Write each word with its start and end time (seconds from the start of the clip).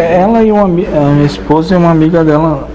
ela 0.00 0.42
e 0.42 0.50
uma, 0.52 0.64
a 0.64 0.66
minha 0.66 1.26
esposa 1.26 1.74
e 1.74 1.76
uma 1.76 1.90
amiga 1.90 2.24
dela 2.24 2.68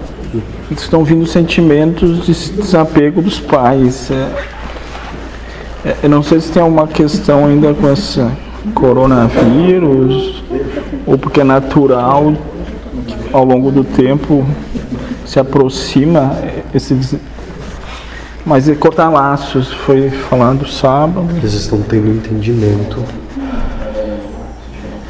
estão 0.70 1.04
vindo 1.04 1.26
sentimentos 1.26 2.26
de 2.26 2.32
desapego 2.52 3.22
dos 3.22 3.38
pais. 3.38 4.10
É, 4.10 4.28
é, 5.84 5.96
eu 6.02 6.10
não 6.10 6.22
sei 6.22 6.40
se 6.40 6.50
tem 6.50 6.62
alguma 6.62 6.86
questão 6.86 7.46
ainda 7.46 7.72
com 7.74 7.90
esse 7.92 8.24
coronavírus, 8.74 10.42
ou 11.06 11.16
porque 11.16 11.40
é 11.40 11.44
natural 11.44 12.34
ao 13.32 13.44
longo 13.44 13.70
do 13.70 13.84
tempo 13.84 14.44
se 15.24 15.38
aproxima 15.38 16.36
esse 16.74 17.18
mas 18.44 18.68
é 18.68 18.76
cortar 18.76 19.08
laços, 19.08 19.72
foi 19.72 20.08
falado 20.08 20.68
sábado. 20.68 21.26
Eles 21.36 21.52
estão 21.52 21.82
tendo 21.82 22.08
entendimento, 22.08 23.02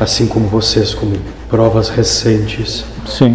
assim 0.00 0.26
como 0.26 0.48
vocês, 0.48 0.94
como 0.94 1.16
provas 1.56 1.88
recentes 1.88 2.84
Sim, 3.06 3.34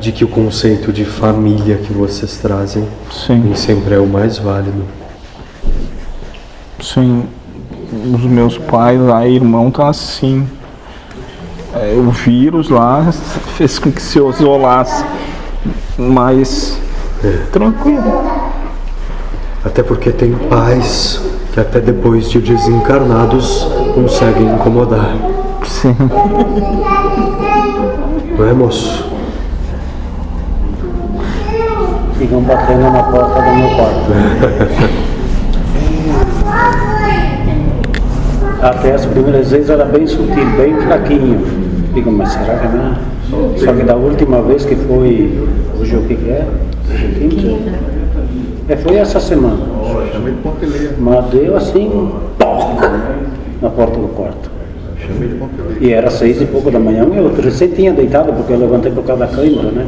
de 0.00 0.10
que 0.10 0.24
o 0.24 0.28
conceito 0.28 0.90
de 0.90 1.04
família 1.04 1.76
que 1.76 1.92
vocês 1.92 2.38
trazem 2.38 2.88
sim. 3.10 3.38
nem 3.40 3.54
sempre 3.54 3.94
é 3.94 3.98
o 3.98 4.06
mais 4.06 4.38
válido. 4.38 4.86
Sim, 6.80 7.24
os 7.92 8.22
meus 8.22 8.56
pais 8.56 8.98
lá, 8.98 9.28
irmão, 9.28 9.70
tá 9.70 9.90
assim. 9.90 10.48
É, 11.74 11.92
o 11.94 12.10
vírus 12.10 12.70
lá 12.70 13.12
fez 13.58 13.78
com 13.78 13.92
que 13.92 14.00
se 14.00 14.18
isolasse. 14.18 15.04
Mas 15.98 16.80
tranquilo. 17.52 18.24
Até 19.62 19.82
porque 19.82 20.10
tem 20.10 20.32
pais 20.32 21.20
que 21.52 21.60
até 21.60 21.80
depois 21.80 22.30
de 22.30 22.40
desencarnados 22.40 23.68
conseguem 23.94 24.54
incomodar. 24.54 25.14
Sim. 25.68 25.94
É, 28.38 28.52
moço? 28.54 29.06
Ficam 32.16 32.40
batendo 32.40 32.90
na 32.90 33.02
porta 33.02 33.42
do 33.42 33.54
meu 33.54 33.68
quarto. 33.76 34.10
Até 38.62 38.94
as 38.94 39.06
primeiras 39.06 39.50
vezes 39.50 39.70
era 39.70 39.84
bem 39.84 40.06
sutil, 40.06 40.46
bem 40.56 40.74
fraquinho. 40.80 41.44
Digo, 41.94 42.10
mas 42.10 42.30
será 42.32 42.58
que 42.58 42.68
não? 42.68 42.96
Só 43.58 43.72
que 43.72 43.82
da 43.84 43.94
última 43.94 44.40
vez 44.42 44.64
que 44.64 44.74
foi, 44.74 45.46
hoje 45.78 45.96
o 45.96 46.02
que 46.04 46.16
que 46.16 46.30
é? 46.30 46.48
É? 48.68 48.72
É, 48.72 48.76
foi 48.76 48.96
essa 48.96 49.20
semana. 49.20 49.60
Mas 50.98 51.24
deu 51.26 51.56
assim, 51.56 52.10
na 53.60 53.70
porta 53.70 53.98
do 53.98 54.08
quarto. 54.08 54.57
E 55.80 55.92
era 55.92 56.10
seis 56.10 56.40
e 56.40 56.46
pouco 56.46 56.70
da 56.70 56.78
manhã, 56.78 57.06
eu 57.14 57.34
recém 57.40 57.68
tinha 57.68 57.92
deitado, 57.92 58.32
porque 58.32 58.52
eu 58.52 58.58
levantei 58.58 58.90
por 58.90 59.04
causa 59.04 59.26
da 59.26 59.32
câimbra, 59.32 59.70
né? 59.70 59.86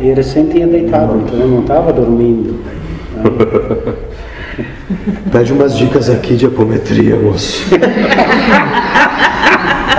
E 0.00 0.06
ele 0.06 0.14
recém 0.14 0.46
tinha 0.46 0.66
deitado, 0.66 1.16
então 1.24 1.38
eu 1.38 1.48
não 1.48 1.60
estava 1.60 1.92
dormindo. 1.92 2.60
Pede 5.32 5.52
umas 5.52 5.76
dicas 5.76 6.10
aqui 6.10 6.36
de 6.36 6.46
apometria, 6.46 7.16
moço. 7.16 7.64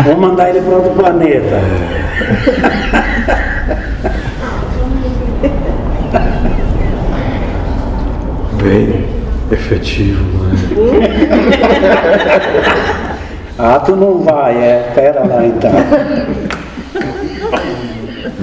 Vou 0.03 0.17
mandar 0.17 0.49
ele 0.49 0.61
para 0.61 0.75
outro 0.75 0.91
planeta. 0.91 1.61
Bem 8.61 9.05
efetivo, 9.51 10.23
não 10.37 10.51
é? 11.01 11.13
Ah, 13.57 13.79
tu 13.79 13.95
não 13.95 14.19
vai, 14.23 14.55
é. 14.57 14.91
Pera 14.95 15.23
lá 15.25 15.45
então. 15.45 15.71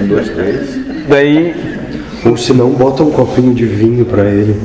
Um, 0.01 0.07
dois, 0.07 0.29
três. 0.31 0.79
Daí, 1.09 1.55
Ou 2.25 2.37
se 2.37 2.53
não, 2.53 2.71
bota 2.71 3.03
um 3.03 3.11
copinho 3.11 3.55
de 3.55 3.65
vinho 3.67 4.05
pra 4.05 4.25
ele. 4.25 4.61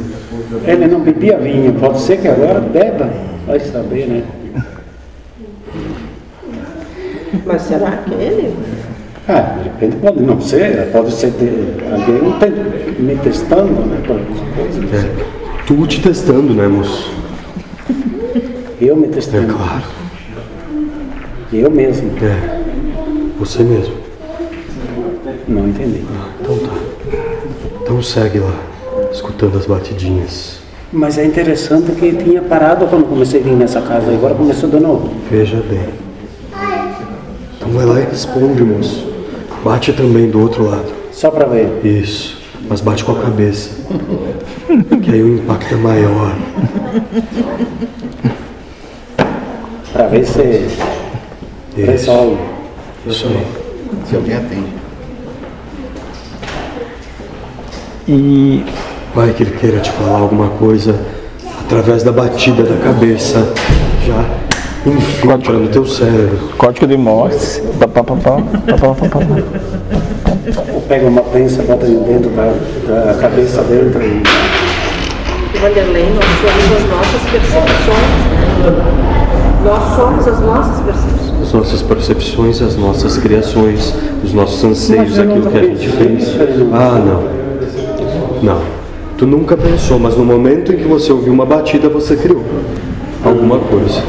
Ele 0.66 0.88
não 0.88 1.00
bebia 1.00 1.38
vinho, 1.38 1.74
pode 1.74 2.00
ser 2.02 2.18
que 2.18 2.28
agora 2.28 2.60
beba. 2.60 3.10
Vai 3.48 3.60
saber, 3.60 4.08
né? 4.08 4.24
Mas 7.46 7.62
será 7.64 7.92
que 7.92 8.14
ele? 8.14 8.54
Ah, 9.28 9.56
de 9.58 9.64
repente 9.64 9.96
pode 9.98 10.22
não 10.22 10.40
ser, 10.40 10.90
pode 10.92 11.12
ser 11.12 11.32
de 11.32 11.50
alguém 11.92 12.32
te- 12.40 13.02
me 13.02 13.16
testando, 13.18 13.72
né? 13.86 13.98
É. 14.94 15.64
Tu 15.66 15.88
te 15.88 16.02
testando, 16.02 16.54
né, 16.54 16.68
moço? 16.68 17.12
Eu 18.80 18.96
me 18.96 19.06
É 19.06 19.10
testando. 19.10 19.54
claro. 19.54 19.84
Eu 21.58 21.72
mesmo. 21.72 22.12
É. 22.22 22.60
Você 23.40 23.64
mesmo. 23.64 23.96
Não 25.48 25.70
entendi. 25.70 26.04
Então 26.42 26.58
tá. 26.58 26.74
Então 27.82 28.02
segue 28.04 28.40
lá, 28.40 28.60
escutando 29.10 29.58
as 29.58 29.66
batidinhas. 29.66 30.60
Mas 30.92 31.18
é 31.18 31.26
interessante 31.26 31.94
que 31.94 32.12
tinha 32.12 32.42
parado 32.42 32.86
quando 32.88 33.08
comecei 33.08 33.40
a 33.40 33.44
vir 33.44 33.54
nessa 33.54 33.82
casa, 33.82 34.12
agora 34.12 34.36
começou 34.36 34.70
de 34.70 34.82
novo. 34.82 35.14
Veja 35.32 35.64
bem. 35.70 35.88
Então 37.58 37.70
vai 37.70 37.86
lá 37.86 38.02
e 38.02 38.04
responde, 38.04 38.62
moço. 38.62 39.08
Bate 39.64 39.94
também 39.94 40.30
do 40.30 40.42
outro 40.42 40.66
lado. 40.66 40.92
Só 41.14 41.32
para 41.32 41.46
ver. 41.46 41.86
Isso. 41.86 42.38
Mas 42.68 42.82
bate 42.82 43.06
com 43.06 43.14
a 43.14 43.22
cabeça. 43.22 43.70
Que 45.02 45.12
aí 45.12 45.22
o 45.22 45.36
impacto 45.38 45.74
é 45.74 45.78
maior. 45.78 46.36
Para 49.94 50.08
ver 50.08 50.26
se 50.26 50.68
Isso. 51.78 51.92
resolve. 51.92 52.38
Isso 53.08 53.28
aí. 53.28 53.46
Se 54.10 54.16
alguém 54.16 54.36
atende. 54.36 54.74
e 58.08 58.64
Vai 59.14 59.32
que 59.32 59.44
ele 59.44 59.52
queira 59.58 59.80
te 59.80 59.90
falar 59.92 60.20
alguma 60.20 60.50
coisa 60.50 61.00
através 61.66 62.04
da 62.04 62.12
batida 62.12 62.64
da 62.64 62.76
cabeça. 62.84 63.48
Já 64.06 64.26
infiltra 64.86 65.54
no 65.54 65.68
teu 65.70 65.86
cérebro. 65.86 66.50
código 66.58 66.86
de 66.88 66.98
Morse. 66.98 67.62
pá, 67.80 67.88
pá, 67.88 68.04
pá, 68.04 68.16
pá, 68.16 68.38
pá, 68.42 68.78
pá, 68.78 68.94
pá, 68.94 69.08
pá. 69.08 69.20
Ou 70.74 70.82
pega 70.82 71.08
uma 71.08 71.22
prensa, 71.22 71.64
bota 71.64 71.86
dentro 71.88 72.30
da, 72.32 72.54
da 73.14 73.14
cabeça 73.20 73.64
dentro 73.64 74.00
e 74.04 74.22
Vanderlei, 75.60 76.06
nós 76.14 76.26
somos 76.26 76.66
as 76.78 76.84
nossas 76.90 77.22
percepções. 77.32 79.05
Nós 79.66 79.96
somos 79.96 80.28
as 80.28 80.40
nossas 80.42 80.80
percepções. 80.80 81.42
As 81.42 81.54
nossas 81.54 81.82
percepções, 81.82 82.62
as 82.62 82.76
nossas 82.76 83.18
criações, 83.18 83.96
os 84.24 84.32
nossos 84.32 84.64
anseios, 84.64 85.18
aquilo 85.18 85.50
que 85.50 85.58
a 85.58 85.64
gente 85.64 85.90
fez. 85.90 86.36
Ah, 86.72 87.02
não. 87.04 88.44
Não. 88.44 88.62
Tu 89.18 89.26
nunca 89.26 89.58
pensou, 89.58 89.98
mas 89.98 90.16
no 90.16 90.24
momento 90.24 90.72
em 90.72 90.78
que 90.78 90.84
você 90.84 91.12
ouviu 91.12 91.34
uma 91.34 91.48
batida, 91.48 91.90
você 91.90 92.16
criou 92.16 92.44
alguma 93.26 93.58
coisa. 93.58 94.04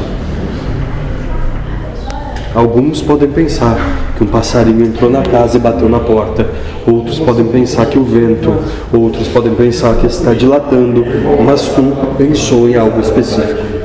Alguns 2.53 3.01
podem 3.01 3.29
pensar 3.29 3.77
que 4.15 4.23
um 4.23 4.27
passarinho 4.27 4.85
entrou 4.85 5.09
na 5.09 5.23
casa 5.23 5.57
e 5.57 5.59
bateu 5.59 5.89
na 5.89 5.99
porta. 5.99 6.45
Outros 6.85 7.17
podem 7.17 7.45
pensar 7.45 7.87
que 7.87 7.97
o 7.97 8.03
vento. 8.03 8.53
Outros 8.93 9.27
podem 9.27 9.55
pensar 9.55 9.95
que 9.95 10.05
está 10.05 10.33
dilatando. 10.35 11.03
Mas 11.43 11.63
tu 11.69 11.81
pensou 12.15 12.69
em 12.69 12.75
algo 12.75 12.99
específico. 12.99 13.76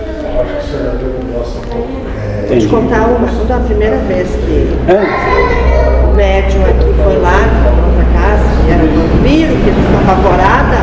Vou 2.52 2.60
te 2.60 2.66
contar 2.66 3.06
uma, 3.06 3.26
da 3.46 3.60
primeira 3.60 3.96
vez 3.96 4.28
que 4.28 4.68
É, 4.86 6.04
o 6.04 6.14
médium 6.14 6.62
aqui 6.64 6.92
foi 7.02 7.16
lá 7.16 7.38
na 7.40 7.86
outra 7.86 8.04
casa, 8.12 8.44
e 8.66 8.70
era 8.70 8.82
vampiro, 8.82 9.56
que 9.56 9.70
ele 9.70 9.82
ficava 9.86 10.12
apavorada. 10.12 10.76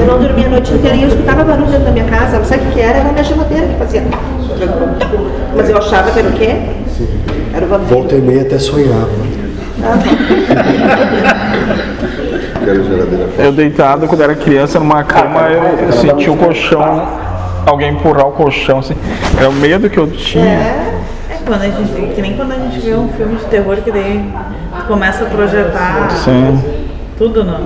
Eu 0.00 0.06
não 0.06 0.18
dormia 0.18 0.46
a 0.46 0.48
noite 0.48 0.72
inteira 0.72 0.96
e 0.96 1.02
eu 1.02 1.08
escutava 1.08 1.44
barulho 1.44 1.66
dentro 1.66 1.84
da 1.84 1.90
minha 1.90 2.06
casa. 2.06 2.38
Não 2.38 2.44
sei 2.46 2.56
o 2.56 2.60
que 2.72 2.80
era, 2.80 3.00
era 3.00 3.08
a 3.10 3.12
minha 3.12 3.22
geladeira 3.22 3.66
que 3.66 3.74
fazia. 3.74 4.02
Mas 5.54 5.68
eu 5.68 5.76
achava 5.76 6.10
que 6.10 6.18
era 6.20 6.28
o 6.28 6.32
quê? 6.32 6.56
Era 7.54 7.66
o 7.66 7.68
vampiro. 7.68 7.94
Volta 7.94 8.14
e 8.14 8.20
meia 8.22 8.40
até 8.40 8.58
sonhava. 8.58 9.10
Geladeira. 12.64 13.28
Eu 13.38 13.52
deitado 13.52 14.06
quando 14.06 14.22
era 14.22 14.34
criança 14.34 14.78
numa 14.78 15.04
cama, 15.04 15.50
eu, 15.50 15.84
eu 15.84 15.92
sentia 15.92 16.32
o 16.32 16.36
colchão, 16.38 17.08
alguém 17.66 17.92
empurrar 17.92 18.26
o 18.26 18.32
colchão, 18.32 18.78
assim. 18.78 18.94
Era 19.38 19.50
o 19.50 19.52
medo 19.52 19.90
que 19.90 19.98
eu 19.98 20.06
tinha. 20.06 20.44
É 20.46 20.99
quando 21.50 21.62
a 21.62 21.68
gente, 21.68 22.14
que 22.14 22.22
nem 22.22 22.36
quando 22.36 22.52
a 22.52 22.54
gente 22.54 22.78
vê 22.78 22.94
um 22.94 23.08
filme 23.08 23.34
de 23.34 23.44
terror 23.46 23.76
que 23.78 23.90
daí 23.90 24.24
começa 24.86 25.24
a 25.24 25.26
projetar 25.26 26.08
Sim. 26.24 26.62
tudo, 27.18 27.42
não. 27.42 27.60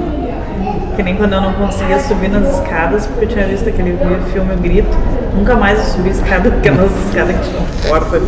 Que 0.97 1.03
nem 1.03 1.15
quando 1.17 1.35
eu 1.35 1.43
não 1.43 1.53
conseguia 1.53 2.01
subir 2.01 2.31
nas 2.31 2.55
escadas, 2.55 3.07
porque 3.07 3.27
eu 3.27 3.29
tinha 3.29 3.47
visto 3.47 3.69
aquele 3.69 3.95
filme 4.33 4.55
O 4.55 4.57
Grito. 4.57 4.97
Nunca 5.37 5.55
mais 5.57 5.79
eu 5.79 5.85
subi 5.85 6.09
escada, 6.09 6.51
porque 6.51 6.71
nas 6.71 6.91
escadas 7.07 7.37
que 7.37 7.51
tinham 7.51 7.63
porta. 7.87 8.23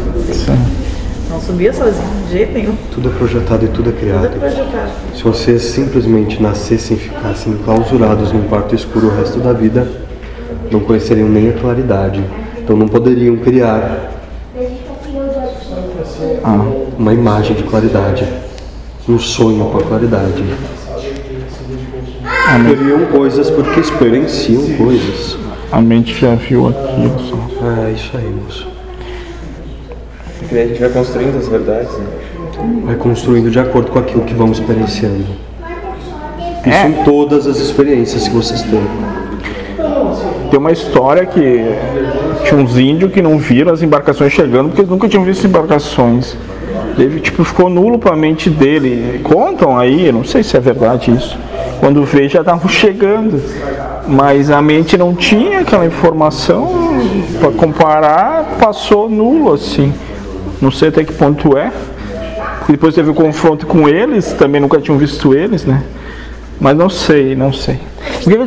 Não 1.31 1.41
subia 1.41 1.73
sozinho, 1.73 2.05
de 2.26 2.32
jeito 2.32 2.53
nenhum. 2.53 2.75
Tudo 2.93 3.08
é 3.08 3.12
projetado 3.12 3.64
e 3.64 3.69
tudo 3.69 3.88
é 3.88 3.93
Tudo 3.93 4.00
criado. 4.00 4.26
é 4.26 4.29
projetado. 4.29 4.91
Se 5.14 5.23
vocês 5.23 5.62
simplesmente 5.62 6.43
nascessem 6.43 6.99
e 6.99 7.00
ficassem 7.00 7.56
clausurados 7.64 8.31
num 8.31 8.43
quarto 8.43 8.75
escuro 8.75 9.06
o 9.06 9.17
resto 9.17 9.38
da 9.38 9.55
vida, 9.55 9.88
não 10.70 10.81
conheceriam 10.81 11.31
nem 11.31 11.49
a 11.49 11.53
claridade. 11.55 12.23
Então 12.58 12.76
não 12.76 12.88
poderiam 12.88 13.37
criar 13.37 14.15
Uma 16.98 17.12
imagem 17.12 17.56
de 17.56 17.64
claridade. 17.64 18.25
Um 19.08 19.19
sonho 19.19 19.64
com 19.66 19.78
a 19.78 19.82
claridade. 19.82 20.44
Criam 22.78 23.06
coisas 23.06 23.50
porque 23.50 23.81
experienciam 23.81 24.62
coisas. 24.76 25.37
A 25.72 25.81
mente 25.81 26.14
já 26.14 26.34
viu 26.34 26.69
aquilo. 26.69 27.19
Só. 27.20 27.37
É 27.87 27.90
isso 27.90 28.16
aí, 28.16 28.28
moço. 28.44 28.66
Daí 30.50 30.62
a 30.62 30.66
gente 30.69 30.81
vai 30.81 30.90
construindo 30.90 31.37
as 31.37 31.48
verdades, 31.48 31.93
né? 31.98 32.06
Vai 32.84 32.94
construindo 32.94 33.50
de 33.50 33.58
acordo 33.58 33.90
com 33.90 33.98
aquilo 33.98 34.22
que 34.22 34.34
vamos 34.34 34.58
experienciando. 34.60 35.25
Isso 36.64 36.76
É. 36.76 36.88
em 36.88 37.04
todas 37.04 37.46
as 37.46 37.58
experiências 37.58 38.28
que 38.28 38.34
vocês 38.34 38.62
têm. 38.62 38.81
Tem 40.50 40.58
uma 40.58 40.72
história 40.72 41.26
que 41.26 41.64
tinha 42.44 42.60
uns 42.60 42.78
índios 42.78 43.12
que 43.12 43.20
não 43.20 43.38
viram 43.38 43.72
as 43.72 43.82
embarcações 43.82 44.32
chegando 44.32 44.69
porque 44.69 44.82
eles 44.82 44.90
nunca 44.90 45.08
tinham 45.08 45.25
visto 45.25 45.46
embarcações. 45.46 46.37
Ele 46.98 47.20
tipo 47.20 47.44
ficou 47.44 47.69
nulo 47.69 47.98
para 47.98 48.14
a 48.14 48.16
mente 48.16 48.48
dele. 48.48 49.20
Contam 49.22 49.78
aí, 49.78 50.10
não 50.10 50.25
sei 50.25 50.43
se 50.43 50.56
é 50.56 50.60
verdade 50.60 51.10
isso. 51.10 51.38
Quando 51.81 52.04
vê 52.04 52.28
já 52.28 52.40
estavam 52.40 52.69
chegando, 52.69 53.43
mas 54.08 54.50
a 54.50 54.62
mente 54.62 54.96
não 54.96 55.14
tinha 55.14 55.60
aquela 55.60 55.84
informação 55.84 56.96
para 57.38 57.50
comparar, 57.50 58.56
passou 58.58 59.08
nulo 59.08 59.52
assim. 59.52 59.93
Não 60.60 60.70
sei 60.70 60.88
até 60.88 61.04
que 61.04 61.12
ponto 61.12 61.56
é. 61.56 61.70
Depois 62.69 62.94
teve 62.94 63.10
o 63.10 63.14
confronto 63.14 63.66
com 63.66 63.88
eles, 63.88 64.32
também 64.32 64.60
nunca 64.60 64.81
tinham 64.81 64.98
visto 64.98 65.34
eles, 65.34 65.64
né? 65.64 65.82
Mas 66.58 66.76
não 66.76 66.88
sei, 66.88 67.37
não 67.37 67.52
sei. 67.52 67.78